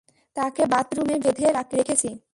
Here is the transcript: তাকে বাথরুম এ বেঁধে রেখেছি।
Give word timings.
তাকে 0.35 0.63
বাথরুম 0.65 1.07
এ 1.09 1.15
বেঁধে 1.23 1.47
রেখেছি। 1.79 2.09